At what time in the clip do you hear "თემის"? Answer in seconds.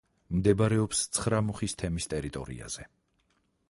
1.83-2.13